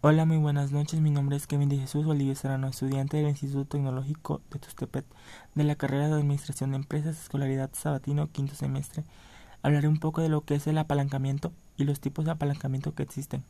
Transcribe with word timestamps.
Hola, 0.00 0.24
muy 0.26 0.36
buenas 0.36 0.70
noches. 0.70 1.00
Mi 1.00 1.10
nombre 1.10 1.36
es 1.36 1.48
Kevin 1.48 1.68
de 1.68 1.76
Jesús 1.76 2.06
Olivier 2.06 2.36
Serrano, 2.36 2.68
estudiante 2.68 3.16
del 3.16 3.30
Instituto 3.30 3.64
Tecnológico 3.64 4.40
de 4.52 4.60
Tustepet 4.60 5.04
de 5.56 5.64
la 5.64 5.74
carrera 5.74 6.06
de 6.06 6.14
Administración 6.14 6.70
de 6.70 6.76
Empresas, 6.76 7.20
Escolaridad 7.20 7.70
Sabatino, 7.72 8.30
quinto 8.30 8.54
semestre. 8.54 9.02
Hablaré 9.60 9.88
un 9.88 9.98
poco 9.98 10.20
de 10.20 10.28
lo 10.28 10.42
que 10.42 10.54
es 10.54 10.68
el 10.68 10.78
apalancamiento 10.78 11.52
y 11.76 11.82
los 11.82 11.98
tipos 11.98 12.24
de 12.24 12.30
apalancamiento 12.30 12.94
que 12.94 13.02
existen. 13.02 13.42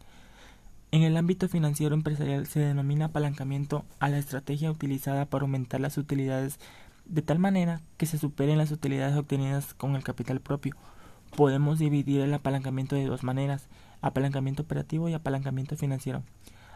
En 0.90 1.02
el 1.02 1.18
ámbito 1.18 1.50
financiero 1.50 1.94
empresarial 1.94 2.46
se 2.46 2.60
denomina 2.60 3.04
apalancamiento 3.04 3.84
a 4.00 4.08
la 4.08 4.16
estrategia 4.16 4.70
utilizada 4.70 5.26
para 5.26 5.42
aumentar 5.42 5.82
las 5.82 5.98
utilidades 5.98 6.58
de 7.04 7.20
tal 7.20 7.38
manera 7.38 7.82
que 7.98 8.06
se 8.06 8.16
superen 8.16 8.56
las 8.56 8.72
utilidades 8.72 9.18
obtenidas 9.18 9.74
con 9.74 9.96
el 9.96 10.02
capital 10.02 10.40
propio. 10.40 10.76
Podemos 11.36 11.78
dividir 11.78 12.22
el 12.22 12.32
apalancamiento 12.32 12.96
de 12.96 13.04
dos 13.04 13.22
maneras 13.22 13.68
apalancamiento 14.00 14.62
operativo 14.62 15.08
y 15.08 15.14
apalancamiento 15.14 15.76
financiero. 15.76 16.22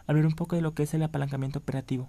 Hablar 0.06 0.26
un 0.26 0.34
poco 0.34 0.56
de 0.56 0.62
lo 0.62 0.74
que 0.74 0.82
es 0.82 0.94
el 0.94 1.02
apalancamiento 1.02 1.60
operativo. 1.60 2.08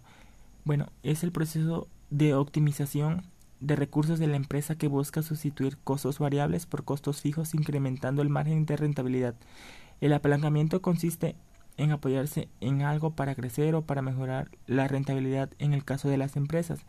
Bueno, 0.65 0.87
es 1.03 1.23
el 1.23 1.31
proceso 1.31 1.87
de 2.09 2.33
optimización 2.33 3.23
de 3.59 3.75
recursos 3.75 4.19
de 4.19 4.27
la 4.27 4.35
empresa 4.35 4.75
que 4.75 4.87
busca 4.87 5.21
sustituir 5.21 5.77
costos 5.83 6.19
variables 6.19 6.65
por 6.65 6.83
costos 6.83 7.21
fijos 7.21 7.53
incrementando 7.53 8.21
el 8.21 8.29
margen 8.29 8.65
de 8.65 8.75
rentabilidad. 8.75 9.35
El 10.01 10.13
apalancamiento 10.13 10.81
consiste 10.81 11.35
en 11.77 11.91
apoyarse 11.91 12.49
en 12.59 12.81
algo 12.81 13.11
para 13.11 13.35
crecer 13.35 13.73
o 13.75 13.83
para 13.83 14.01
mejorar 14.01 14.49
la 14.67 14.87
rentabilidad 14.87 15.49
en 15.59 15.73
el 15.73 15.85
caso 15.85 16.09
de 16.09 16.17
las 16.17 16.35
empresas. 16.35 16.81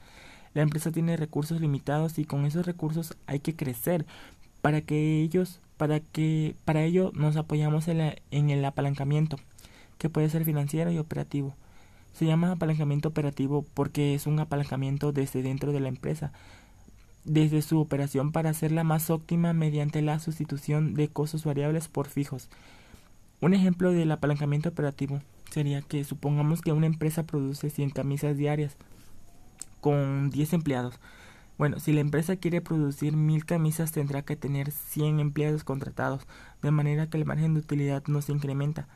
La 0.52 0.62
empresa 0.62 0.90
tiene 0.90 1.16
recursos 1.16 1.60
limitados 1.60 2.18
y 2.18 2.24
con 2.24 2.44
esos 2.44 2.66
recursos 2.66 3.16
hay 3.26 3.40
que 3.40 3.56
crecer 3.56 4.06
para 4.60 4.80
que 4.80 5.20
ellos 5.20 5.60
para 5.76 6.00
que 6.00 6.54
para 6.64 6.82
ello 6.82 7.10
nos 7.14 7.36
apoyamos 7.36 7.88
en, 7.88 8.14
en 8.30 8.50
el 8.50 8.64
apalancamiento, 8.64 9.38
que 9.98 10.08
puede 10.08 10.30
ser 10.30 10.44
financiero 10.44 10.90
y 10.90 10.98
operativo. 10.98 11.54
Se 12.12 12.26
llama 12.26 12.52
apalancamiento 12.52 13.08
operativo 13.08 13.64
porque 13.74 14.14
es 14.14 14.26
un 14.26 14.38
apalancamiento 14.38 15.12
desde 15.12 15.42
dentro 15.42 15.72
de 15.72 15.80
la 15.80 15.88
empresa, 15.88 16.32
desde 17.24 17.62
su 17.62 17.80
operación 17.80 18.32
para 18.32 18.50
hacerla 18.50 18.84
más 18.84 19.10
óptima 19.10 19.52
mediante 19.52 20.02
la 20.02 20.18
sustitución 20.20 20.94
de 20.94 21.08
costos 21.08 21.44
variables 21.44 21.88
por 21.88 22.06
fijos. 22.06 22.48
Un 23.40 23.52
ejemplo 23.54 23.92
del 23.92 24.12
apalancamiento 24.12 24.68
operativo 24.68 25.20
sería 25.50 25.82
que 25.82 26.04
supongamos 26.04 26.62
que 26.62 26.72
una 26.72 26.86
empresa 26.86 27.24
produce 27.24 27.70
100 27.70 27.90
camisas 27.90 28.36
diarias 28.36 28.76
con 29.80 30.30
10 30.30 30.52
empleados. 30.54 30.98
Bueno, 31.56 31.78
si 31.78 31.92
la 31.92 32.00
empresa 32.00 32.36
quiere 32.36 32.60
producir 32.60 33.16
mil 33.16 33.44
camisas 33.44 33.92
tendrá 33.92 34.22
que 34.22 34.36
tener 34.36 34.72
100 34.72 35.20
empleados 35.20 35.62
contratados, 35.62 36.26
de 36.62 36.70
manera 36.72 37.08
que 37.08 37.16
el 37.16 37.24
margen 37.24 37.54
de 37.54 37.60
utilidad 37.60 38.02
no 38.08 38.22
se 38.22 38.32
incrementa, 38.32 38.88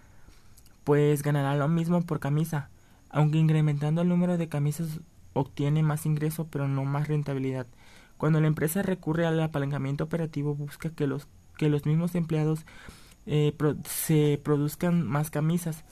pues 0.82 1.22
ganará 1.22 1.54
lo 1.54 1.68
mismo 1.68 2.02
por 2.02 2.18
camisa, 2.18 2.70
aunque 3.10 3.38
incrementando 3.38 4.02
el 4.02 4.08
número 4.08 4.38
de 4.38 4.48
camisas 4.48 5.00
obtiene 5.34 5.82
más 5.82 6.04
ingreso 6.04 6.48
pero 6.48 6.66
no 6.66 6.84
más 6.84 7.06
rentabilidad. 7.06 7.66
Cuando 8.16 8.40
la 8.40 8.48
empresa 8.48 8.82
recurre 8.82 9.26
al 9.26 9.38
apalancamiento 9.40 10.04
operativo 10.04 10.54
busca 10.56 10.90
que 10.90 11.06
los, 11.06 11.28
que 11.56 11.68
los 11.68 11.86
mismos 11.86 12.16
empleados 12.16 12.66
eh, 13.26 13.54
se 13.84 14.40
produzcan 14.42 15.06
más 15.06 15.30
camisas, 15.30 15.84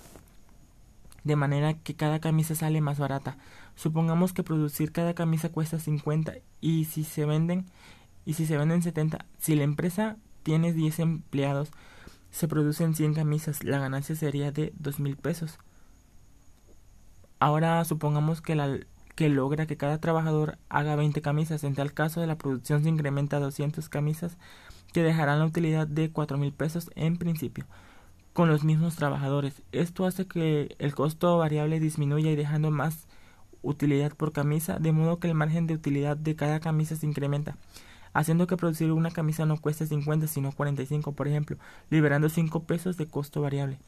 de 1.26 1.34
manera 1.34 1.74
que 1.74 1.96
cada 1.96 2.20
camisa 2.20 2.54
sale 2.54 2.80
más 2.80 3.00
barata. 3.00 3.36
Supongamos 3.74 4.32
que 4.32 4.44
producir 4.44 4.92
cada 4.92 5.12
camisa 5.12 5.48
cuesta 5.48 5.80
50 5.80 6.34
y 6.60 6.84
si 6.84 7.02
se 7.02 7.26
venden 7.26 7.66
y 8.24 8.34
si 8.34 8.46
se 8.46 8.56
venden 8.56 8.82
70, 8.82 9.26
si 9.38 9.56
la 9.56 9.64
empresa 9.64 10.16
tiene 10.44 10.72
10 10.72 11.00
empleados, 11.00 11.70
se 12.30 12.46
producen 12.46 12.94
100 12.94 13.14
camisas, 13.14 13.64
la 13.64 13.78
ganancia 13.78 14.14
sería 14.14 14.52
de 14.52 14.72
2 14.78 15.00
mil 15.00 15.16
pesos. 15.16 15.58
Ahora 17.40 17.84
supongamos 17.84 18.40
que, 18.40 18.54
la, 18.54 18.78
que 19.16 19.28
logra 19.28 19.66
que 19.66 19.76
cada 19.76 19.98
trabajador 19.98 20.58
haga 20.68 20.94
20 20.94 21.22
camisas, 21.22 21.64
en 21.64 21.74
tal 21.74 21.92
caso 21.92 22.20
de 22.20 22.28
la 22.28 22.38
producción 22.38 22.84
se 22.84 22.88
incrementa 22.88 23.38
a 23.38 23.40
200 23.40 23.88
camisas 23.88 24.38
que 24.92 25.02
dejarán 25.02 25.40
la 25.40 25.46
utilidad 25.46 25.88
de 25.88 26.10
4 26.10 26.38
mil 26.38 26.52
pesos 26.52 26.90
en 26.94 27.16
principio 27.16 27.66
con 28.36 28.50
los 28.50 28.64
mismos 28.64 28.96
trabajadores. 28.96 29.62
Esto 29.72 30.04
hace 30.04 30.26
que 30.26 30.76
el 30.78 30.94
costo 30.94 31.38
variable 31.38 31.80
disminuya 31.80 32.30
y 32.30 32.36
dejando 32.36 32.70
más 32.70 33.06
utilidad 33.62 34.12
por 34.12 34.32
camisa, 34.32 34.78
de 34.78 34.92
modo 34.92 35.18
que 35.18 35.28
el 35.28 35.34
margen 35.34 35.66
de 35.66 35.72
utilidad 35.72 36.18
de 36.18 36.36
cada 36.36 36.60
camisa 36.60 36.96
se 36.96 37.06
incrementa, 37.06 37.56
haciendo 38.12 38.46
que 38.46 38.58
producir 38.58 38.92
una 38.92 39.10
camisa 39.10 39.46
no 39.46 39.58
cueste 39.58 39.86
50 39.86 40.26
sino 40.26 40.52
45, 40.52 41.12
por 41.12 41.28
ejemplo, 41.28 41.56
liberando 41.88 42.28
5 42.28 42.64
pesos 42.64 42.98
de 42.98 43.06
costo 43.06 43.40
variable. 43.40 43.78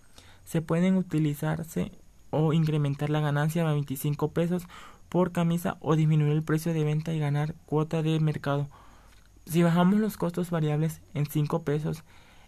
Se 0.46 0.62
pueden 0.62 0.96
utilizarse 0.96 1.92
o 2.30 2.54
incrementar 2.54 3.10
la 3.10 3.20
ganancia 3.20 3.68
a 3.68 3.74
25 3.74 4.30
pesos 4.30 4.62
por 5.10 5.30
camisa 5.30 5.76
o 5.80 5.94
disminuir 5.94 6.32
el 6.32 6.42
precio 6.42 6.72
de 6.72 6.84
venta 6.84 7.12
y 7.12 7.18
ganar 7.18 7.54
cuota 7.66 8.02
de 8.02 8.18
mercado. 8.18 8.66
Si 9.44 9.62
bajamos 9.62 10.00
los 10.00 10.16
costos 10.16 10.48
variables 10.48 11.02
en 11.12 11.26
5 11.26 11.64
pesos, 11.64 12.02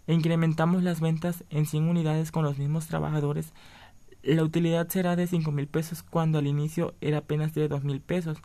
e 0.06 0.14
incrementamos 0.14 0.82
las 0.82 1.00
ventas 1.00 1.44
en 1.50 1.66
100 1.66 1.88
unidades 1.88 2.32
con 2.32 2.44
los 2.44 2.58
mismos 2.58 2.86
trabajadores, 2.86 3.52
la 4.22 4.42
utilidad 4.42 4.88
será 4.88 5.16
de 5.16 5.26
5 5.26 5.50
mil 5.52 5.66
pesos 5.66 6.02
cuando 6.02 6.38
al 6.38 6.46
inicio 6.46 6.94
era 7.00 7.18
apenas 7.18 7.54
de 7.54 7.68
2 7.68 7.84
mil 7.84 8.00
pesos, 8.00 8.38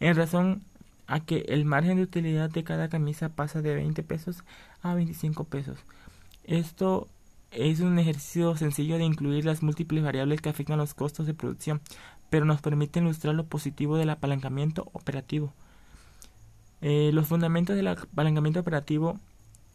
en 0.00 0.14
razón 0.16 0.62
a 1.06 1.20
que 1.20 1.44
el 1.48 1.64
margen 1.64 1.96
de 1.96 2.02
utilidad 2.02 2.50
de 2.50 2.64
cada 2.64 2.88
camisa 2.88 3.30
pasa 3.30 3.62
de 3.62 3.74
20 3.74 4.02
pesos 4.02 4.44
a 4.82 4.94
25 4.94 5.44
pesos. 5.44 5.78
Esto 6.44 7.08
es 7.50 7.80
un 7.80 7.98
ejercicio 7.98 8.56
sencillo 8.56 8.98
de 8.98 9.04
incluir 9.04 9.44
las 9.44 9.62
múltiples 9.62 10.04
variables 10.04 10.40
que 10.40 10.50
afectan 10.50 10.78
los 10.78 10.94
costos 10.94 11.26
de 11.26 11.34
producción, 11.34 11.80
pero 12.30 12.44
nos 12.44 12.60
permite 12.60 13.00
ilustrar 13.00 13.34
lo 13.34 13.44
positivo 13.44 13.96
del 13.96 14.10
apalancamiento 14.10 14.88
operativo. 14.92 15.52
Eh, 16.80 17.10
los 17.12 17.26
fundamentos 17.26 17.74
del 17.74 17.88
apalancamiento 17.88 18.60
operativo 18.60 19.18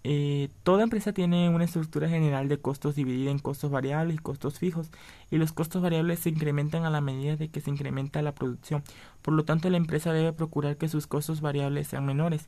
eh, 0.05 0.49
toda 0.63 0.83
empresa 0.83 1.13
tiene 1.13 1.47
una 1.47 1.63
estructura 1.63 2.09
general 2.09 2.49
de 2.49 2.59
costos 2.59 2.95
dividida 2.95 3.31
en 3.31 3.39
costos 3.39 3.71
variables 3.71 4.17
y 4.17 4.19
costos 4.19 4.59
fijos, 4.59 4.91
y 5.31 5.37
los 5.37 5.53
costos 5.53 5.81
variables 5.81 6.19
se 6.19 6.29
incrementan 6.29 6.83
a 6.83 6.89
la 6.89 6.99
medida 6.99 7.37
de 7.37 7.49
que 7.49 7.61
se 7.61 7.69
incrementa 7.69 8.21
la 8.21 8.35
producción. 8.35 8.83
Por 9.21 9.33
lo 9.33 9.45
tanto, 9.45 9.69
la 9.69 9.77
empresa 9.77 10.11
debe 10.11 10.33
procurar 10.33 10.77
que 10.77 10.89
sus 10.89 11.07
costos 11.07 11.39
variables 11.39 11.87
sean 11.87 12.05
menores. 12.05 12.47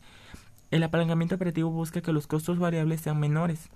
El 0.72 0.84
apalancamiento 0.84 1.36
operativo 1.36 1.70
busca 1.70 2.02
que 2.02 2.12
los 2.12 2.28
costos 2.28 2.60
variables 2.60 3.00
sean 3.00 3.20
menores, 3.20 3.70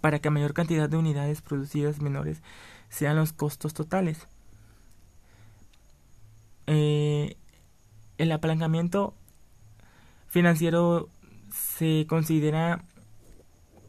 para 0.00 0.18
que 0.20 0.30
mayor 0.30 0.54
cantidad 0.54 0.88
de 0.88 0.96
unidades 0.96 1.42
producidas 1.42 2.00
menores 2.00 2.42
sean 2.88 3.16
los 3.16 3.32
costos 3.34 3.74
totales. 3.74 4.26
Eh, 6.66 7.36
el 8.16 8.32
apalancamiento 8.32 9.14
financiero 10.28 11.08
se 11.58 12.06
considera 12.08 12.84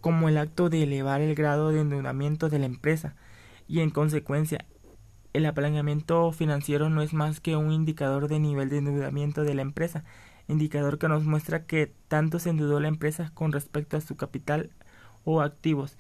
como 0.02 0.30
el 0.30 0.38
acto 0.38 0.70
de 0.70 0.84
elevar 0.84 1.22
el 1.22 1.36
grado 1.36 1.70
de 1.70 1.82
endeudamiento 1.82 2.50
de 2.50 2.60
la 2.60 2.66
empresa 2.66 3.16
y 3.68 3.82
en 3.82 3.90
consecuencia 3.90 4.66
el 5.34 5.46
apalancamiento 5.46 6.32
financiero 6.32 6.90
no 6.90 7.02
es 7.02 7.14
más 7.14 7.40
que 7.40 7.56
un 7.56 7.72
indicador 7.72 8.28
de 8.28 8.40
nivel 8.40 8.70
de 8.70 8.80
endeudamiento 8.80 9.44
de 9.44 9.54
la 9.54 9.62
empresa, 9.62 10.04
indicador 10.48 10.98
que 10.98 11.08
nos 11.08 11.24
muestra 11.26 11.66
que 11.66 11.94
tanto 12.08 12.40
se 12.40 12.50
endeudó 12.50 12.80
la 12.80 12.88
empresa 12.88 13.32
con 13.34 13.52
respecto 13.52 13.98
a 13.98 14.02
su 14.02 14.16
capital 14.16 14.72
o 15.24 15.42
activos. 15.42 15.98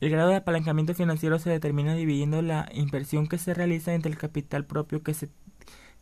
El 0.00 0.10
grado 0.10 0.30
de 0.30 0.36
apalancamiento 0.36 0.94
financiero 0.94 1.38
se 1.38 1.50
determina 1.50 1.94
dividiendo 1.94 2.42
la 2.42 2.68
inversión 2.72 3.28
que 3.28 3.38
se 3.38 3.54
realiza 3.54 3.94
entre 3.94 4.10
el 4.10 4.18
capital 4.18 4.64
propio 4.64 5.02
que 5.02 5.14
se, 5.14 5.28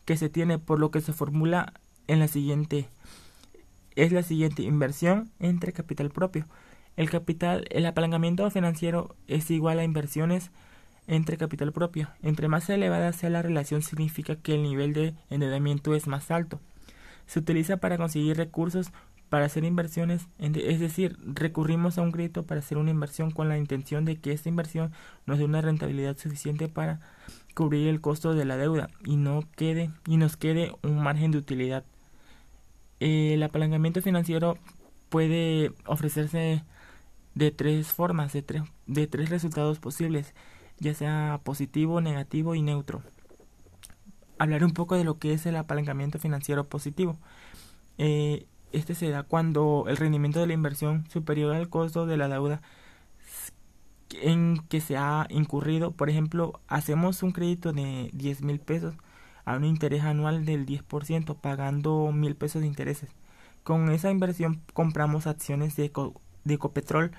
que 0.05 0.17
se 0.17 0.29
tiene, 0.29 0.57
por 0.57 0.79
lo 0.79 0.89
que 0.89 1.01
se 1.01 1.13
formula 1.13 1.73
en 2.07 2.19
la 2.19 2.27
siguiente 2.27 2.89
es 3.97 4.11
la 4.11 4.23
siguiente 4.23 4.61
inversión 4.61 5.29
entre 5.39 5.73
capital 5.73 6.11
propio. 6.11 6.45
El 6.95 7.09
capital, 7.09 7.65
el 7.71 7.85
apalancamiento 7.85 8.49
financiero 8.51 9.15
es 9.27 9.49
igual 9.51 9.79
a 9.79 9.83
inversiones 9.83 10.51
entre 11.07 11.37
capital 11.37 11.73
propio. 11.73 12.09
Entre 12.21 12.47
más 12.47 12.69
elevada 12.69 13.11
sea 13.11 13.31
la 13.31 13.41
relación 13.41 13.81
significa 13.81 14.35
que 14.35 14.53
el 14.53 14.63
nivel 14.63 14.93
de 14.93 15.15
endeudamiento 15.31 15.95
es 15.95 16.07
más 16.07 16.29
alto. 16.29 16.61
Se 17.25 17.39
utiliza 17.39 17.77
para 17.77 17.97
conseguir 17.97 18.37
recursos 18.37 18.91
para 19.29 19.45
hacer 19.45 19.65
inversiones, 19.65 20.27
es 20.39 20.79
decir, 20.79 21.17
recurrimos 21.25 21.97
a 21.97 22.01
un 22.01 22.13
crédito 22.13 22.45
para 22.45 22.59
hacer 22.59 22.77
una 22.77 22.91
inversión 22.91 23.31
con 23.31 23.49
la 23.49 23.57
intención 23.57 24.05
de 24.05 24.15
que 24.15 24.31
esta 24.31 24.47
inversión 24.47 24.93
nos 25.25 25.37
dé 25.37 25.43
una 25.43 25.59
rentabilidad 25.59 26.17
suficiente 26.17 26.69
para 26.69 27.01
cubrir 27.53 27.89
el 27.89 27.99
costo 27.99 28.35
de 28.35 28.45
la 28.45 28.55
deuda 28.55 28.89
y 29.03 29.17
no 29.17 29.43
quede 29.57 29.89
y 30.05 30.15
nos 30.15 30.37
quede 30.37 30.71
un 30.81 31.03
margen 31.03 31.31
de 31.31 31.39
utilidad 31.39 31.83
el 32.99 33.41
apalancamiento 33.43 34.01
financiero 34.01 34.57
puede 35.09 35.71
ofrecerse 35.85 36.63
de 37.35 37.51
tres 37.51 37.87
formas, 37.93 38.33
de, 38.33 38.63
de 38.87 39.07
tres 39.07 39.29
resultados 39.29 39.79
posibles, 39.79 40.33
ya 40.79 40.93
sea 40.93 41.41
positivo, 41.43 42.01
negativo 42.01 42.55
y 42.55 42.61
neutro. 42.61 43.03
Hablaré 44.39 44.65
un 44.65 44.73
poco 44.73 44.95
de 44.95 45.03
lo 45.03 45.17
que 45.19 45.33
es 45.33 45.45
el 45.45 45.55
apalancamiento 45.55 46.19
financiero 46.19 46.63
positivo. 46.63 47.17
Eh, 47.97 48.47
este 48.71 48.95
se 48.95 49.09
da 49.09 49.23
cuando 49.23 49.85
el 49.87 49.97
rendimiento 49.97 50.39
de 50.39 50.47
la 50.47 50.53
inversión 50.53 51.09
superior 51.09 51.55
al 51.55 51.69
costo 51.69 52.05
de 52.05 52.17
la 52.17 52.27
deuda 52.27 52.61
en 54.21 54.59
que 54.69 54.81
se 54.81 54.97
ha 54.97 55.27
incurrido. 55.29 55.91
Por 55.91 56.09
ejemplo, 56.09 56.59
hacemos 56.67 57.23
un 57.23 57.31
crédito 57.31 57.73
de 57.73 58.09
10 58.13 58.41
mil 58.43 58.59
pesos 58.59 58.95
a 59.47 59.55
un 59.55 59.63
interés 59.63 60.03
anual 60.03 60.45
del 60.45 60.65
10%, 60.65 61.37
pagando 61.39 62.11
mil 62.11 62.35
pesos 62.35 62.61
de 62.61 62.67
intereses. 62.67 63.09
Con 63.63 63.89
esa 63.89 64.11
inversión 64.11 64.61
compramos 64.73 65.25
acciones 65.25 65.77
de, 65.77 65.89
de 66.43 66.53
Ecopetrol 66.53 67.11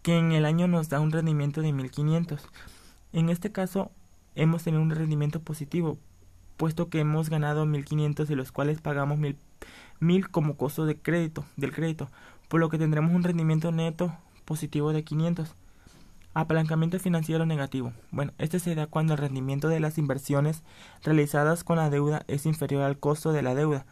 que 0.00 0.16
en 0.16 0.32
el 0.32 0.46
año 0.46 0.66
nos 0.66 0.88
da 0.88 0.98
un 0.98 1.12
rendimiento 1.12 1.60
de 1.60 1.74
1500. 1.74 2.48
En 3.12 3.28
este 3.28 3.52
caso 3.52 3.90
hemos 4.34 4.64
tenido 4.64 4.82
un 4.82 4.88
rendimiento 4.88 5.40
positivo, 5.40 5.98
puesto 6.56 6.88
que 6.88 7.00
hemos 7.00 7.28
ganado 7.28 7.66
1500 7.66 8.26
de 8.26 8.36
los 8.36 8.50
cuales 8.50 8.80
pagamos 8.80 9.18
1000 9.18 9.36
mil 10.00 10.30
como 10.30 10.56
costo 10.56 10.86
de 10.86 10.96
crédito 10.96 11.44
del 11.58 11.74
crédito, 11.74 12.08
por 12.48 12.60
lo 12.60 12.70
que 12.70 12.78
tendremos 12.78 13.12
un 13.12 13.24
rendimiento 13.24 13.72
neto 13.72 14.16
positivo 14.46 14.94
de 14.94 15.04
500. 15.04 15.54
Apalancamiento 16.32 17.00
financiero 17.00 17.44
negativo. 17.44 17.92
Bueno, 18.12 18.32
este 18.38 18.60
se 18.60 18.76
da 18.76 18.86
cuando 18.86 19.14
el 19.14 19.18
rendimiento 19.18 19.68
de 19.68 19.80
las 19.80 19.98
inversiones 19.98 20.62
realizadas 21.02 21.64
con 21.64 21.78
la 21.78 21.90
deuda 21.90 22.22
es 22.28 22.46
inferior 22.46 22.84
al 22.84 22.98
costo 22.98 23.32
de 23.32 23.42
la 23.42 23.56
deuda. 23.56 23.84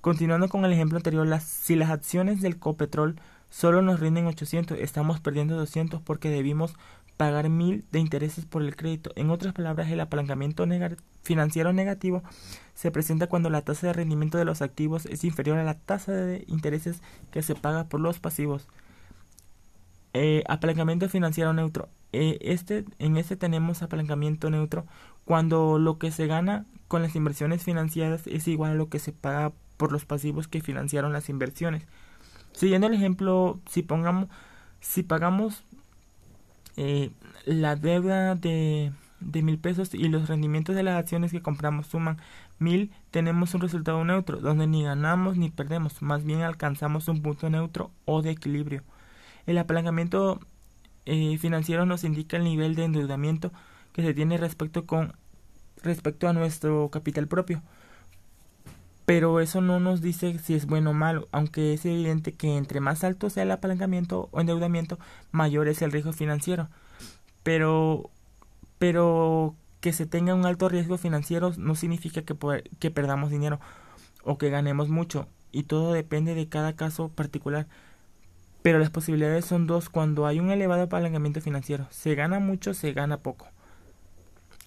Continuando 0.00 0.48
con 0.48 0.64
el 0.64 0.72
ejemplo 0.72 0.98
anterior, 0.98 1.26
si 1.40 1.74
las 1.74 1.90
acciones 1.90 2.40
del 2.40 2.60
Copetrol 2.60 3.16
solo 3.50 3.82
nos 3.82 3.98
rinden 3.98 4.28
800, 4.28 4.78
estamos 4.78 5.18
perdiendo 5.18 5.56
200 5.56 6.00
porque 6.00 6.30
debimos 6.30 6.76
pagar 7.16 7.48
1000 7.48 7.84
de 7.90 7.98
intereses 7.98 8.46
por 8.46 8.62
el 8.62 8.76
crédito. 8.76 9.10
En 9.16 9.30
otras 9.30 9.52
palabras, 9.52 9.90
el 9.90 9.98
apalancamiento 9.98 10.64
financiero 11.24 11.72
negativo 11.72 12.22
se 12.74 12.92
presenta 12.92 13.26
cuando 13.26 13.50
la 13.50 13.62
tasa 13.62 13.88
de 13.88 13.92
rendimiento 13.92 14.38
de 14.38 14.44
los 14.44 14.62
activos 14.62 15.06
es 15.06 15.24
inferior 15.24 15.58
a 15.58 15.64
la 15.64 15.74
tasa 15.74 16.12
de 16.12 16.44
intereses 16.46 17.02
que 17.32 17.42
se 17.42 17.56
paga 17.56 17.84
por 17.84 17.98
los 17.98 18.20
pasivos. 18.20 18.68
Eh, 20.14 20.44
apalancamiento 20.48 21.08
financiero 21.08 21.52
neutro. 21.54 21.88
Eh, 22.12 22.38
este, 22.42 22.84
en 22.98 23.16
este 23.16 23.36
tenemos 23.36 23.82
apalancamiento 23.82 24.50
neutro 24.50 24.84
cuando 25.24 25.78
lo 25.78 25.98
que 25.98 26.10
se 26.10 26.26
gana 26.26 26.66
con 26.88 27.00
las 27.02 27.16
inversiones 27.16 27.64
financiadas 27.64 28.26
es 28.26 28.46
igual 28.48 28.72
a 28.72 28.74
lo 28.74 28.88
que 28.90 28.98
se 28.98 29.12
paga 29.12 29.52
por 29.78 29.92
los 29.92 30.04
pasivos 30.04 30.48
que 30.48 30.60
financiaron 30.60 31.12
las 31.12 31.30
inversiones. 31.30 31.86
Siguiendo 32.52 32.88
el 32.88 32.94
ejemplo, 32.94 33.58
si 33.70 33.82
pongamos, 33.82 34.28
si 34.80 35.02
pagamos 35.02 35.64
eh, 36.76 37.10
la 37.46 37.76
deuda 37.76 38.34
de, 38.34 38.92
de 39.20 39.42
mil 39.42 39.58
pesos 39.58 39.94
y 39.94 40.08
los 40.08 40.28
rendimientos 40.28 40.76
de 40.76 40.82
las 40.82 40.98
acciones 40.98 41.32
que 41.32 41.40
compramos 41.40 41.86
suman 41.86 42.18
mil, 42.58 42.92
tenemos 43.10 43.54
un 43.54 43.62
resultado 43.62 44.04
neutro, 44.04 44.40
donde 44.40 44.66
ni 44.66 44.84
ganamos 44.84 45.38
ni 45.38 45.50
perdemos, 45.50 46.02
más 46.02 46.24
bien 46.24 46.42
alcanzamos 46.42 47.08
un 47.08 47.22
punto 47.22 47.48
neutro 47.48 47.90
o 48.04 48.20
de 48.20 48.30
equilibrio. 48.32 48.82
El 49.46 49.58
apalancamiento 49.58 50.40
eh, 51.04 51.36
financiero 51.38 51.86
nos 51.86 52.04
indica 52.04 52.36
el 52.36 52.44
nivel 52.44 52.74
de 52.74 52.84
endeudamiento 52.84 53.52
que 53.92 54.02
se 54.02 54.14
tiene 54.14 54.36
respecto, 54.38 54.86
con, 54.86 55.14
respecto 55.82 56.28
a 56.28 56.32
nuestro 56.32 56.88
capital 56.90 57.28
propio. 57.28 57.62
Pero 59.04 59.40
eso 59.40 59.60
no 59.60 59.80
nos 59.80 60.00
dice 60.00 60.38
si 60.38 60.54
es 60.54 60.66
bueno 60.66 60.90
o 60.90 60.94
malo, 60.94 61.28
aunque 61.32 61.74
es 61.74 61.84
evidente 61.84 62.32
que 62.32 62.56
entre 62.56 62.80
más 62.80 63.02
alto 63.02 63.30
sea 63.30 63.42
el 63.42 63.50
apalancamiento 63.50 64.28
o 64.30 64.40
endeudamiento, 64.40 64.98
mayor 65.32 65.68
es 65.68 65.82
el 65.82 65.90
riesgo 65.90 66.12
financiero. 66.12 66.68
Pero, 67.42 68.10
pero 68.78 69.56
que 69.80 69.92
se 69.92 70.06
tenga 70.06 70.34
un 70.34 70.46
alto 70.46 70.68
riesgo 70.68 70.98
financiero 70.98 71.52
no 71.58 71.74
significa 71.74 72.22
que, 72.22 72.36
que 72.78 72.90
perdamos 72.92 73.30
dinero 73.30 73.58
o 74.24 74.38
que 74.38 74.50
ganemos 74.50 74.88
mucho, 74.88 75.26
y 75.50 75.64
todo 75.64 75.92
depende 75.92 76.34
de 76.34 76.48
cada 76.48 76.74
caso 76.74 77.08
particular 77.08 77.66
pero 78.62 78.78
las 78.78 78.90
posibilidades 78.90 79.44
son 79.44 79.66
dos 79.66 79.88
cuando 79.88 80.26
hay 80.26 80.40
un 80.40 80.50
elevado 80.50 80.82
apalancamiento 80.82 81.40
financiero. 81.40 81.86
Se 81.90 82.14
gana 82.14 82.38
mucho, 82.38 82.74
se 82.74 82.92
gana 82.92 83.18
poco. 83.18 83.48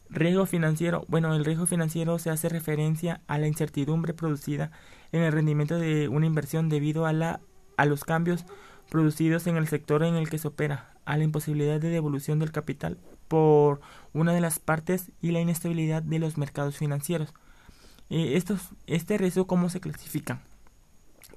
Riesgo 0.09 0.45
financiero. 0.45 1.05
Bueno, 1.07 1.33
el 1.33 1.45
riesgo 1.45 1.65
financiero 1.65 2.19
se 2.19 2.29
hace 2.29 2.49
referencia 2.49 3.21
a 3.27 3.37
la 3.37 3.47
incertidumbre 3.47 4.13
producida 4.13 4.71
en 5.11 5.23
el 5.23 5.31
rendimiento 5.31 5.79
de 5.79 6.09
una 6.09 6.25
inversión 6.25 6.69
debido 6.69 7.05
a, 7.05 7.13
la, 7.13 7.39
a 7.77 7.85
los 7.85 8.03
cambios 8.03 8.45
producidos 8.89 9.47
en 9.47 9.55
el 9.55 9.67
sector 9.67 10.03
en 10.03 10.15
el 10.15 10.29
que 10.29 10.37
se 10.37 10.47
opera, 10.47 10.93
a 11.05 11.17
la 11.17 11.23
imposibilidad 11.23 11.79
de 11.79 11.89
devolución 11.89 12.39
del 12.39 12.51
capital 12.51 12.97
por 13.27 13.81
una 14.13 14.33
de 14.33 14.41
las 14.41 14.59
partes 14.59 15.11
y 15.21 15.31
la 15.31 15.39
inestabilidad 15.39 16.03
de 16.03 16.19
los 16.19 16.37
mercados 16.37 16.77
financieros. 16.77 17.33
Eh, 18.09 18.33
estos, 18.35 18.69
¿Este 18.85 19.17
riesgo 19.17 19.47
cómo 19.47 19.69
se 19.69 19.79
clasifica? 19.79 20.41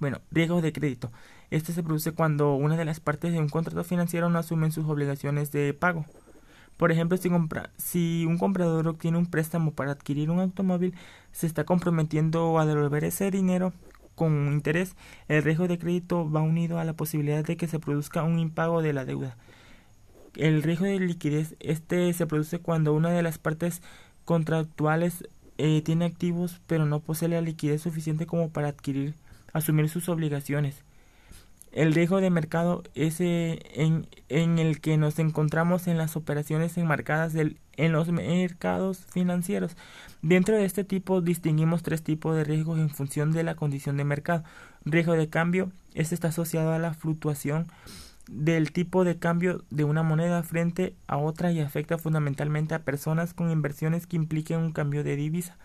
Bueno, 0.01 0.21
riesgo 0.31 0.61
de 0.63 0.73
crédito. 0.73 1.11
Este 1.51 1.73
se 1.73 1.83
produce 1.83 2.13
cuando 2.13 2.55
una 2.55 2.77
de 2.77 2.85
las 2.85 3.01
partes 3.01 3.33
de 3.33 3.41
un 3.41 3.49
contrato 3.49 3.83
financiero 3.85 4.29
no 4.31 4.39
asumen 4.39 4.71
sus 4.71 4.87
obligaciones 4.87 5.51
de 5.51 5.75
pago. 5.75 6.05
Por 6.77 6.93
ejemplo, 6.93 7.17
si, 7.17 7.29
si, 7.79 8.25
un 8.27 8.39
comprador 8.39 8.87
obtiene 8.87 9.19
un 9.19 9.27
préstamo 9.27 9.73
para 9.73 9.93
adquirir 9.93 10.31
un 10.31 10.39
automóvil, 10.39 10.95
se 11.33 11.47
está 11.47 11.65
comprometiendo 11.65 12.59
a 12.59 12.67
devolver 12.67 13.03
ese 13.03 13.31
dinero 13.33 13.73
con 14.15 14.53
interés. 14.53 14.95
El 15.27 15.43
riesgo 15.43 15.67
de 15.67 15.79
crédito 15.79 16.31
va 16.31 16.43
unido 16.43 16.79
a 16.79 16.85
la 16.85 16.93
posibilidad 16.93 17.45
de 17.45 17.57
que 17.57 17.67
se 17.67 17.81
produzca 17.81 18.23
un 18.23 18.39
impago 18.39 18.83
de 18.83 18.93
la 18.93 19.05
deuda. 19.05 19.37
El 20.37 20.63
riesgo 20.63 20.85
de 20.85 21.01
liquidez 21.01 21.57
este 21.59 22.13
se 22.13 22.27
produce 22.27 22.61
cuando 22.61 22.95
una 22.95 23.11
de 23.11 23.23
las 23.23 23.39
partes 23.39 23.83
contractuales 24.25 25.29
eh, 25.57 25.83
tiene 25.83 26.05
activos 26.05 26.61
pero 26.69 26.87
no 26.87 27.01
posee 27.01 27.29
la 27.29 27.41
liquidez 27.41 27.83
suficiente 27.83 28.27
como 28.27 28.51
para 28.51 28.69
adquirir 28.69 29.15
asumir 29.53 29.89
sus 29.89 30.09
obligaciones. 30.09 30.85
El 31.73 31.93
riesgo 31.93 32.21
de 32.21 32.31
mercado 32.31 32.83
es 32.95 33.21
en, 33.21 34.07
en, 34.29 34.59
el 34.59 34.81
que 34.81 34.97
nos 34.97 35.19
encontramos 35.19 35.87
en 35.87 35.99
las 35.99 36.17
operaciones 36.17 36.79
enmarcadas 36.79 37.35
en 37.35 37.93
los 37.93 38.11
mercados 38.11 39.05
financieros. 39.11 39.77
Dentro 40.23 40.57
de 40.57 40.65
este 40.65 40.83
tipo 40.85 41.21
distinguimos 41.21 41.83
tres 41.83 42.03
tipos 42.03 42.35
de 42.35 42.45
riesgos 42.45 42.79
en 42.79 42.89
función 42.89 43.33
de 43.33 43.45
la 43.45 43.55
condición 43.55 43.97
de 43.99 44.05
mercado. 44.05 44.45
Riesgo 44.85 45.13
de 45.13 45.29
cambio, 45.29 45.71
este 45.95 46.15
está 46.15 46.29
asociado 46.29 46.73
a 46.73 46.79
la 46.79 46.95
fluctuación 46.95 47.67
del 48.29 48.73
tipo 48.73 49.05
de 49.05 49.19
cambio 49.19 49.65
de 49.71 49.85
una 49.85 50.03
moneda 50.03 50.43
frente 50.43 50.95
a 51.07 51.17
otra 51.17 51.51
y 51.51 51.61
afecta 51.61 51.99
fundamentalmente 51.99 52.75
a 52.75 52.81
personas 52.81 53.35
con 53.35 53.51
inversiones 53.51 54.07
que 54.07 54.17
impliquen 54.17 54.59
un 54.59 54.73
cambio 54.73 55.05
de 55.05 55.17
divisa. 55.17 55.57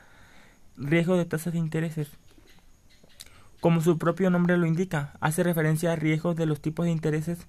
Riesgo 0.77 1.17
de 1.17 1.25
tasas 1.25 1.53
de 1.53 1.59
intereses. 1.59 2.09
Como 3.63 3.79
su 3.79 3.97
propio 3.97 4.29
nombre 4.29 4.57
lo 4.57 4.65
indica, 4.65 5.13
hace 5.21 5.41
referencia 5.41 5.93
a 5.93 5.95
riesgos 5.95 6.35
de 6.35 6.45
los 6.45 6.59
tipos 6.59 6.85
de 6.85 6.91
intereses 6.91 7.47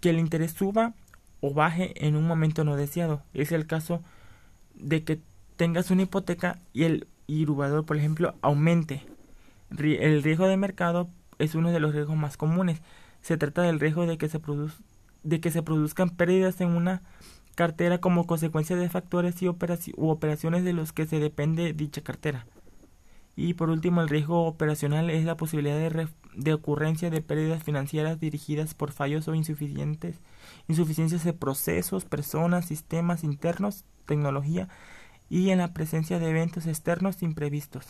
que 0.00 0.08
el 0.08 0.18
interés 0.18 0.52
suba 0.52 0.94
o 1.42 1.52
baje 1.52 2.06
en 2.06 2.16
un 2.16 2.26
momento 2.26 2.64
no 2.64 2.74
deseado. 2.74 3.22
Es 3.34 3.52
el 3.52 3.66
caso 3.66 4.02
de 4.76 5.04
que 5.04 5.20
tengas 5.56 5.90
una 5.90 6.04
hipoteca 6.04 6.58
y 6.72 6.84
el 6.84 7.06
irubador, 7.26 7.84
por 7.84 7.98
ejemplo, 7.98 8.34
aumente. 8.40 9.04
El 9.78 10.22
riesgo 10.22 10.46
de 10.46 10.56
mercado 10.56 11.10
es 11.38 11.54
uno 11.54 11.70
de 11.70 11.80
los 11.80 11.92
riesgos 11.92 12.16
más 12.16 12.38
comunes. 12.38 12.80
Se 13.20 13.36
trata 13.36 13.60
del 13.60 13.80
riesgo 13.80 14.06
de 14.06 14.16
que 14.16 14.30
se, 14.30 14.40
produzcan 15.62 16.08
pérdidas 16.08 16.62
en 16.62 16.68
una 16.70 17.02
cartera 17.56 17.98
como 17.98 18.26
consecuencia 18.26 18.74
de 18.74 18.88
factores 18.88 19.42
y 19.42 19.48
u 19.48 20.08
operaciones 20.08 20.64
de 20.64 20.72
los 20.72 20.94
que 20.94 21.06
se 21.06 21.20
depende 21.20 21.74
dicha 21.74 22.00
cartera. 22.00 22.46
Y 23.40 23.54
por 23.54 23.70
último, 23.70 24.02
el 24.02 24.08
riesgo 24.08 24.46
operacional 24.46 25.10
es 25.10 25.24
la 25.24 25.36
posibilidad 25.36 25.78
de, 26.34 26.52
ocurrencia 26.52 27.08
de 27.08 27.22
pérdidas 27.22 27.62
financieras 27.62 28.18
dirigidas 28.18 28.74
por 28.74 28.90
fallos 28.90 29.28
o 29.28 29.34
insuficientes, 29.36 30.16
insuficiencias 30.66 31.22
de 31.22 31.32
procesos, 31.32 32.04
personas, 32.04 32.66
sistemas 32.66 33.22
internos, 33.22 33.84
tecnología 34.06 34.68
y 35.30 35.50
en 35.50 35.58
la 35.58 35.72
presencia 35.72 36.18
de 36.18 36.30
eventos 36.30 36.66
externos 36.66 37.22
imprevistos. 37.22 37.86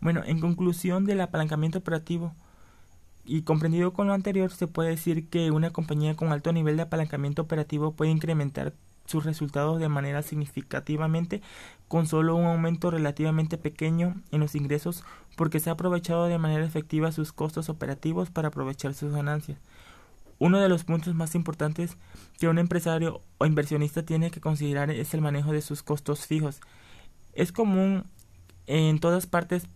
Bueno, 0.00 0.22
en 0.26 0.40
conclusión 0.40 1.04
del 1.04 1.20
apalancamiento 1.20 1.78
operativo 1.78 2.34
y 3.24 3.42
comprendido 3.42 3.92
con 3.92 4.08
lo 4.08 4.12
anterior, 4.12 4.50
se 4.50 4.66
puede 4.66 4.90
decir 4.90 5.28
que 5.28 5.52
una 5.52 5.70
compañía 5.70 6.16
con 6.16 6.32
alto 6.32 6.52
nivel 6.52 6.74
de 6.74 6.82
apalancamiento 6.82 7.42
operativo 7.42 7.92
puede 7.92 8.10
incrementar 8.10 8.74
sus 9.06 9.24
resultados 9.24 9.80
de 9.80 9.88
manera 9.88 10.22
significativamente 10.22 11.42
con 11.88 12.06
solo 12.06 12.36
un 12.36 12.46
aumento 12.46 12.90
relativamente 12.90 13.58
pequeño 13.58 14.14
en 14.30 14.40
los 14.40 14.54
ingresos 14.54 15.04
porque 15.36 15.60
se 15.60 15.70
ha 15.70 15.74
aprovechado 15.74 16.26
de 16.26 16.38
manera 16.38 16.64
efectiva 16.64 17.12
sus 17.12 17.32
costos 17.32 17.68
operativos 17.68 18.30
para 18.30 18.48
aprovechar 18.48 18.94
sus 18.94 19.12
ganancias. 19.12 19.58
Uno 20.38 20.58
de 20.58 20.68
los 20.68 20.84
puntos 20.84 21.14
más 21.14 21.34
importantes 21.34 21.96
que 22.38 22.48
un 22.48 22.58
empresario 22.58 23.20
o 23.38 23.46
inversionista 23.46 24.02
tiene 24.02 24.30
que 24.30 24.40
considerar 24.40 24.90
es 24.90 25.14
el 25.14 25.20
manejo 25.20 25.52
de 25.52 25.62
sus 25.62 25.82
costos 25.82 26.26
fijos. 26.26 26.60
Es 27.34 27.52
común 27.52 28.04
en 28.66 28.98
todas 28.98 29.26
partes 29.26 29.66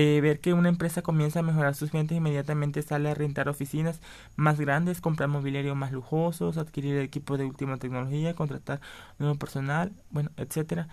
eh, 0.00 0.20
ver 0.20 0.40
que 0.40 0.52
una 0.54 0.68
empresa 0.68 1.02
comienza 1.02 1.40
a 1.40 1.42
mejorar 1.42 1.74
sus 1.74 1.90
ventas 1.92 2.16
inmediatamente 2.16 2.82
sale 2.82 3.10
a 3.10 3.14
rentar 3.14 3.48
oficinas 3.48 4.00
más 4.36 4.60
grandes, 4.60 5.00
comprar 5.00 5.28
mobiliario 5.28 5.74
más 5.74 5.92
lujosos, 5.92 6.56
adquirir 6.56 6.98
equipo 6.98 7.36
de 7.36 7.44
última 7.46 7.78
tecnología, 7.78 8.34
contratar 8.34 8.80
nuevo 9.18 9.34
personal, 9.36 9.92
bueno, 10.10 10.30
etcétera. 10.36 10.88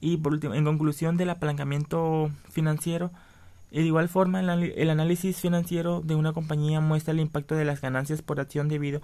Y 0.00 0.18
por 0.18 0.32
último, 0.34 0.54
en 0.54 0.64
conclusión 0.64 1.16
del 1.16 1.30
apalancamiento 1.30 2.30
financiero, 2.50 3.10
De 3.70 3.82
igual 3.82 4.08
forma, 4.08 4.40
el 4.40 4.90
análisis 4.90 5.40
financiero 5.40 6.00
de 6.02 6.14
una 6.16 6.32
compañía 6.32 6.80
muestra 6.80 7.12
el 7.12 7.20
impacto 7.20 7.56
de 7.56 7.64
las 7.64 7.80
ganancias 7.80 8.22
por 8.22 8.40
acción 8.40 8.68
debido 8.68 9.02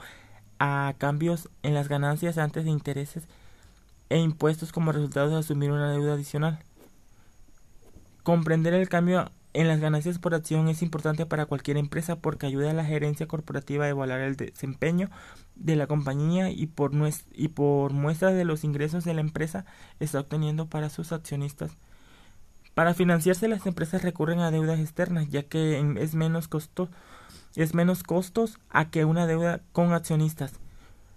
a 0.61 0.95
cambios 0.99 1.51
en 1.63 1.75
las 1.75 1.89
ganancias 1.89 2.39
antes 2.39 2.65
de 2.65 2.71
intereses 2.71 3.29
e 4.11 4.19
impuestos 4.19 4.73
como 4.73 4.93
resultado 4.93 5.31
de 5.31 5.39
asumir 5.39 5.73
una 5.73 5.91
deuda 5.93 6.15
adicional. 6.15 6.61
Comprender 8.23 8.75
el 8.75 8.89
cambio 8.89 9.31
en 9.53 9.67
las 9.67 9.81
ganancias 9.81 10.19
por 10.19 10.35
acción 10.35 10.69
es 10.69 10.83
importante 10.83 11.27
para 11.27 11.47
cualquier 11.47 11.77
empresa 11.77 12.17
porque 12.17 12.47
ayuda 12.47 12.71
a 12.71 12.75
la 12.75 12.85
gerencia 12.85 13.27
corporativa 13.27 13.85
a 13.85 13.89
evaluar 13.89 14.21
el 14.21 14.37
desempeño 14.37 15.11
de 15.57 15.77
la 15.77 15.87
compañía 15.87 16.51
y 16.51 16.67
por, 16.69 16.93
muestra 16.93 18.33
de 18.33 18.45
los 18.45 18.65
ingresos 18.65 19.05
de 19.05 19.15
la 19.15 19.21
empresa 19.21 19.65
está 19.99 20.21
obteniendo 20.21 20.67
para 20.67 20.89
sus 20.89 21.13
accionistas. 21.13 21.73
Para 22.75 22.95
financiarse 22.95 23.49
las 23.49 23.67
empresas 23.67 24.03
recurren 24.03 24.41
a 24.41 24.51
deudas 24.51 24.79
externas 24.79 25.29
ya 25.29 25.43
que 25.43 25.83
es 25.99 26.15
menos 26.15 26.47
costo, 26.47 26.89
es 27.57 27.75
menos 27.75 28.05
costos 28.05 28.59
a 28.69 28.91
que 28.91 29.05
una 29.05 29.27
deuda 29.27 29.61
con 29.73 29.93
accionistas. 29.93 30.61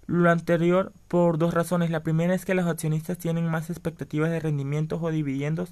Lo 0.07 0.29
anterior 0.29 0.91
por 1.07 1.37
dos 1.37 1.53
razones. 1.53 1.89
La 1.89 2.03
primera 2.03 2.33
es 2.33 2.43
que 2.43 2.55
los 2.55 2.67
accionistas 2.67 3.17
tienen 3.17 3.45
más 3.49 3.69
expectativas 3.69 4.31
de 4.31 4.39
rendimientos 4.39 5.01
o 5.01 5.11
dividendos, 5.11 5.71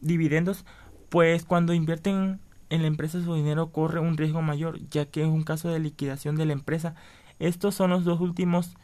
dividendos, 0.00 0.64
pues 1.08 1.44
cuando 1.44 1.74
invierten 1.74 2.40
en 2.70 2.82
la 2.82 2.88
empresa 2.88 3.22
su 3.22 3.34
dinero 3.34 3.72
corre 3.72 4.00
un 4.00 4.16
riesgo 4.16 4.42
mayor, 4.42 4.78
ya 4.90 5.06
que 5.06 5.22
es 5.22 5.28
un 5.28 5.42
caso 5.42 5.68
de 5.68 5.78
liquidación 5.78 6.36
de 6.36 6.46
la 6.46 6.52
empresa. 6.52 6.94
Estos 7.38 7.74
son 7.74 7.90
los 7.90 8.04
dos 8.04 8.20
últimos 8.20 8.76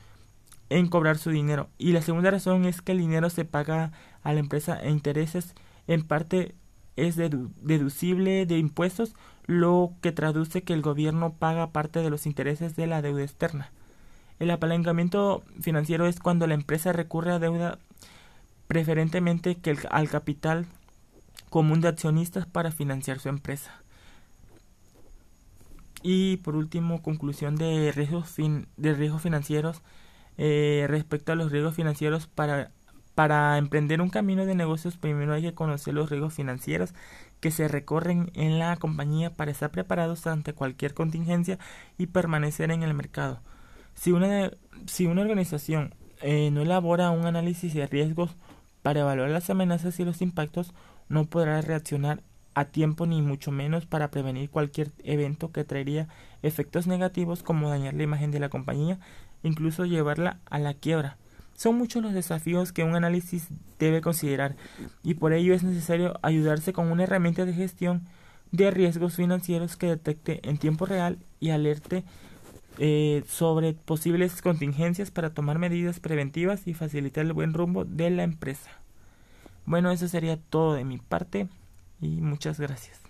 en 0.70 0.88
cobrar 0.88 1.18
su 1.18 1.30
dinero. 1.30 1.68
Y 1.78 1.92
la 1.92 2.02
segunda 2.02 2.30
razón 2.30 2.64
es 2.64 2.80
que 2.82 2.92
el 2.92 2.98
dinero 2.98 3.30
se 3.30 3.44
paga 3.44 3.92
a 4.22 4.32
la 4.32 4.40
empresa 4.40 4.78
en 4.82 4.92
intereses, 4.92 5.54
en 5.86 6.02
parte 6.02 6.54
es 6.96 7.16
deducible 7.16 8.46
de 8.46 8.58
impuestos, 8.58 9.14
lo 9.46 9.92
que 10.00 10.12
traduce 10.12 10.62
que 10.62 10.72
el 10.72 10.80
gobierno 10.80 11.34
paga 11.34 11.72
parte 11.72 12.00
de 12.00 12.08
los 12.08 12.24
intereses 12.24 12.76
de 12.76 12.86
la 12.86 13.02
deuda 13.02 13.22
externa. 13.22 13.72
El 14.38 14.50
apalancamiento 14.50 15.42
financiero 15.60 16.06
es 16.06 16.18
cuando 16.18 16.46
la 16.46 16.54
empresa 16.54 16.92
recurre 16.92 17.32
a 17.32 17.38
deuda 17.38 17.78
preferentemente 18.66 19.56
que 19.56 19.76
al 19.90 20.08
capital 20.08 20.66
común 21.54 21.80
de 21.80 21.86
accionistas 21.86 22.46
para 22.46 22.72
financiar 22.72 23.20
su 23.20 23.28
empresa. 23.28 23.70
Y 26.02 26.38
por 26.38 26.56
último, 26.56 27.00
conclusión 27.00 27.54
de 27.54 27.92
riesgos, 27.92 28.28
fin 28.28 28.66
de 28.76 28.92
riesgos 28.92 29.22
financieros. 29.22 29.80
Eh, 30.36 30.86
respecto 30.88 31.30
a 31.30 31.36
los 31.36 31.52
riesgos 31.52 31.76
financieros, 31.76 32.26
para, 32.26 32.72
para 33.14 33.56
emprender 33.56 34.00
un 34.00 34.10
camino 34.10 34.46
de 34.46 34.56
negocios, 34.56 34.96
primero 34.96 35.32
hay 35.32 35.42
que 35.42 35.54
conocer 35.54 35.94
los 35.94 36.10
riesgos 36.10 36.34
financieros 36.34 36.92
que 37.38 37.52
se 37.52 37.68
recorren 37.68 38.32
en 38.34 38.58
la 38.58 38.76
compañía 38.76 39.32
para 39.32 39.52
estar 39.52 39.70
preparados 39.70 40.26
ante 40.26 40.54
cualquier 40.54 40.92
contingencia 40.92 41.60
y 41.98 42.08
permanecer 42.08 42.72
en 42.72 42.82
el 42.82 42.94
mercado. 42.94 43.38
Si 43.94 44.10
una, 44.10 44.50
si 44.86 45.06
una 45.06 45.22
organización 45.22 45.94
eh, 46.20 46.50
no 46.50 46.62
elabora 46.62 47.12
un 47.12 47.26
análisis 47.26 47.74
de 47.74 47.86
riesgos 47.86 48.34
para 48.82 49.02
evaluar 49.02 49.30
las 49.30 49.50
amenazas 49.50 50.00
y 50.00 50.04
los 50.04 50.20
impactos, 50.20 50.74
no 51.14 51.26
podrá 51.26 51.60
reaccionar 51.60 52.22
a 52.54 52.64
tiempo 52.66 53.06
ni 53.06 53.22
mucho 53.22 53.52
menos 53.52 53.86
para 53.86 54.10
prevenir 54.10 54.50
cualquier 54.50 54.90
evento 55.04 55.52
que 55.52 55.64
traería 55.64 56.08
efectos 56.42 56.88
negativos 56.88 57.44
como 57.44 57.70
dañar 57.70 57.94
la 57.94 58.02
imagen 58.02 58.32
de 58.32 58.40
la 58.40 58.48
compañía, 58.48 58.98
incluso 59.44 59.84
llevarla 59.84 60.40
a 60.50 60.58
la 60.58 60.74
quiebra. 60.74 61.16
Son 61.54 61.78
muchos 61.78 62.02
los 62.02 62.14
desafíos 62.14 62.72
que 62.72 62.82
un 62.82 62.96
análisis 62.96 63.46
debe 63.78 64.00
considerar 64.00 64.56
y 65.04 65.14
por 65.14 65.32
ello 65.32 65.54
es 65.54 65.62
necesario 65.62 66.18
ayudarse 66.22 66.72
con 66.72 66.90
una 66.90 67.04
herramienta 67.04 67.44
de 67.44 67.54
gestión 67.54 68.02
de 68.50 68.72
riesgos 68.72 69.14
financieros 69.14 69.76
que 69.76 69.86
detecte 69.86 70.40
en 70.48 70.58
tiempo 70.58 70.84
real 70.84 71.18
y 71.38 71.50
alerte 71.50 72.02
eh, 72.78 73.22
sobre 73.28 73.72
posibles 73.72 74.42
contingencias 74.42 75.12
para 75.12 75.30
tomar 75.30 75.60
medidas 75.60 76.00
preventivas 76.00 76.66
y 76.66 76.74
facilitar 76.74 77.24
el 77.24 77.32
buen 77.32 77.54
rumbo 77.54 77.84
de 77.84 78.10
la 78.10 78.24
empresa. 78.24 78.83
Bueno, 79.66 79.90
eso 79.90 80.08
sería 80.08 80.36
todo 80.36 80.74
de 80.74 80.84
mi 80.84 80.98
parte 80.98 81.48
y 82.00 82.20
muchas 82.20 82.60
gracias. 82.60 83.03